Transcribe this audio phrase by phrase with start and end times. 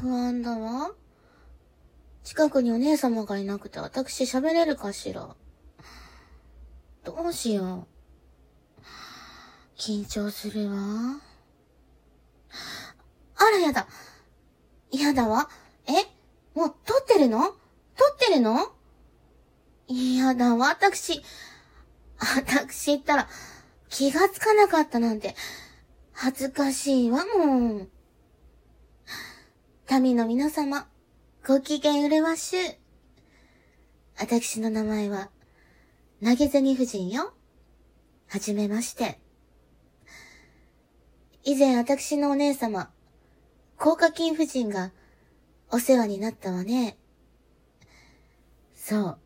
[0.00, 0.92] 不安だわ。
[2.22, 5.34] 近くにお姉様がいなくて私喋れるかしら。
[7.04, 7.86] どうしよ
[8.78, 8.82] う。
[9.76, 10.76] 緊張するわ。
[13.36, 13.88] あらやだ。
[14.92, 15.48] やだわ。
[15.86, 15.92] え？
[16.54, 17.42] もう撮ってるの？
[17.42, 17.54] 撮
[18.12, 18.72] ってるの？
[19.88, 21.22] やだわ、私。
[22.20, 23.28] 私ったら
[23.88, 25.34] 気がつかなかったなんて
[26.12, 27.88] 恥ずかしいわもん。
[30.00, 30.86] 民の皆様、
[31.46, 32.76] ご機嫌うるわしゅう。
[34.20, 35.30] 私の名前は、
[36.22, 37.32] 投げ銭夫人よ。
[38.28, 39.18] はじめまして。
[41.42, 42.90] 以前私のお姉様、
[43.78, 44.92] 高課金夫人が
[45.70, 46.98] お世話になったわね。
[48.74, 49.18] そう。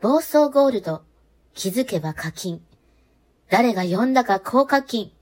[0.00, 1.04] 暴走ゴールド、
[1.52, 2.64] 気づけば課金。
[3.50, 5.12] 誰が呼んだか高課金。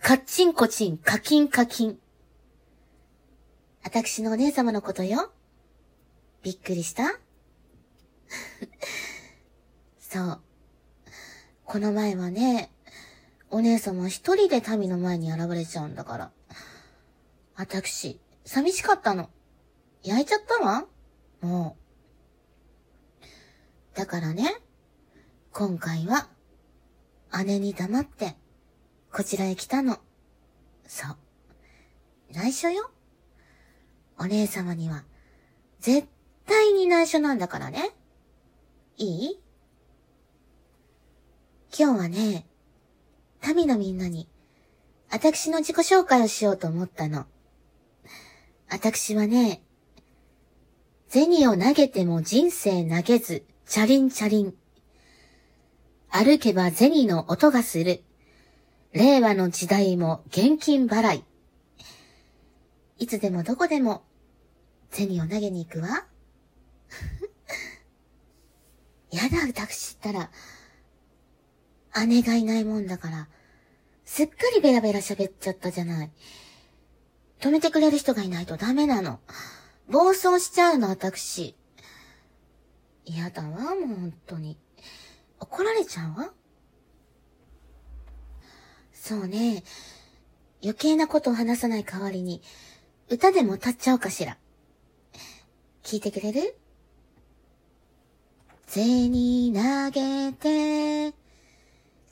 [0.00, 1.98] カッチンコチン、課金課金。
[3.82, 5.32] 私のお姉様のことよ。
[6.42, 7.04] びっくりした？
[9.98, 10.40] そう。
[11.64, 12.70] この前はね、
[13.50, 16.30] お姉様一人で民の前に現れちゃうんだから。
[17.54, 19.30] 私、寂しかったの。
[20.02, 20.86] 焼いちゃったわ
[21.40, 21.76] も
[23.24, 23.96] う。
[23.96, 24.60] だからね、
[25.52, 26.28] 今回は、
[27.44, 28.36] 姉に黙って、
[29.12, 29.98] こちらへ来たの。
[30.86, 31.16] そう。
[32.32, 32.90] 内緒よ。
[34.18, 35.04] お姉様には、
[35.80, 36.08] 絶
[36.46, 37.90] 対に内緒なんだからね。
[38.96, 39.40] いい？
[41.78, 42.46] 今日はね、
[43.54, 44.28] 民のみんなに、
[45.10, 47.26] 私の自己紹介をしようと思ったの。
[48.70, 49.62] 私はね、
[51.08, 54.54] 銭を投げても人生投げず、チャリンチャリン。
[56.10, 58.02] 歩けば銭の音がする。
[58.92, 61.24] 令和の時代も現金払い。
[62.98, 64.02] いつでもどこでも
[64.90, 65.88] 銭を投げに行くわ。
[69.10, 70.30] やだ、私ったら、
[72.06, 73.28] 姉がいないもんだから、
[74.04, 76.10] すっかりベラベラ喋っちゃったじゃない。
[77.40, 79.20] 止めてくれる人がいないとダメなの。
[79.88, 81.56] 暴走しちゃうの、私。
[83.04, 84.58] 嫌だわ、もう本当に。
[85.40, 86.32] 怒られちゃうわ。
[88.92, 89.62] そうね。
[90.62, 92.42] 余計なことを話さない代わりに、
[93.08, 94.36] 歌でも歌っちゃおうかしら。
[95.88, 96.54] 聞いてくれる？
[98.66, 101.14] 銭投げて、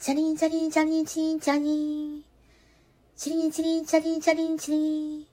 [0.01, 2.23] チャリンチャリンチャリンチンチャリン。
[3.19, 5.27] チリンチリンチャリンチャリンチリン。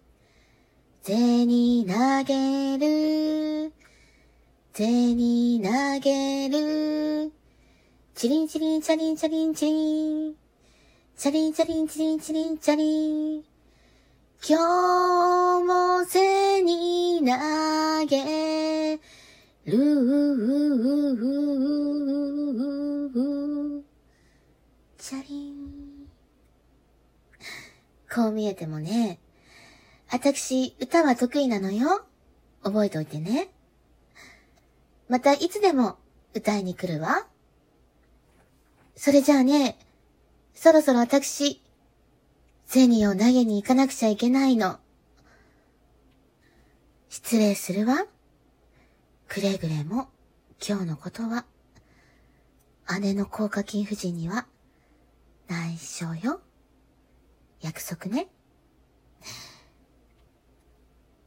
[1.04, 1.94] 銭投
[2.26, 3.72] げる。
[4.74, 7.32] 銭投げる。
[8.14, 10.36] チリンチリンチャリンチャリンチリン。
[11.16, 13.44] チャリンチャリンチリンチリンチャリン。
[14.46, 17.32] 今日も銭投げ
[18.06, 18.10] る。
[24.98, 26.08] チャリン。
[28.14, 29.20] こう見えてもね、
[30.12, 32.06] 私、歌は得意なのよ。
[32.64, 33.50] 覚えておいてね。
[35.10, 35.98] またいつでも
[36.34, 37.28] 歌いに来るわ。
[38.96, 39.78] それじゃあね、
[40.54, 41.62] そろそろ私、
[42.66, 44.80] 銭を投げに行かなくちゃいけないの。
[47.16, 48.08] 失礼するわ。
[49.28, 50.10] くれぐれも、
[50.68, 51.46] 今日のことは、
[53.02, 54.48] 姉の高課金夫人には、
[55.48, 56.42] 内緒よ。
[57.62, 58.30] 約束ね。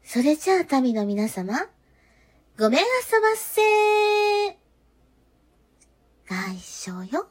[0.02, 1.54] それじゃあ、民の皆様、
[2.58, 4.56] ごめんあそばっせー。
[6.28, 7.28] 内緒よ。